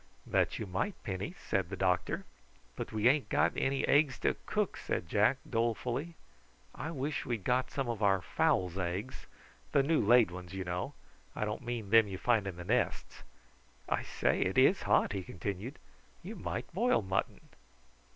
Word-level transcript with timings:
"That 0.25 0.57
you 0.57 0.65
might, 0.65 0.95
Penny," 1.03 1.35
said 1.47 1.69
the 1.69 1.75
doctor. 1.77 2.25
"But 2.75 2.91
we 2.91 3.07
ain't 3.07 3.29
got 3.29 3.53
any 3.55 3.87
eggs 3.87 4.17
to 4.21 4.35
cook," 4.47 4.75
said 4.77 5.07
Jack 5.07 5.37
dolefully. 5.47 6.15
"I 6.73 6.89
wish 6.89 7.23
we'd 7.23 7.43
got 7.43 7.69
some 7.69 7.87
of 7.87 8.01
our 8.01 8.19
fowls' 8.19 8.79
eggs 8.79 9.27
the 9.73 9.83
new 9.83 10.01
laid 10.03 10.31
ones, 10.31 10.55
you 10.55 10.63
know. 10.63 10.95
I 11.35 11.45
don't 11.45 11.61
mean 11.61 11.91
them 11.91 12.07
you 12.07 12.17
find 12.17 12.47
in 12.47 12.55
the 12.55 12.63
nests. 12.65 13.21
I 13.87 14.01
say, 14.01 14.41
it 14.41 14.57
is 14.57 14.81
hot," 14.89 15.13
he 15.13 15.21
continued. 15.21 15.77
"You 16.23 16.35
might 16.35 16.73
boil 16.73 17.03
mutton." 17.03 17.49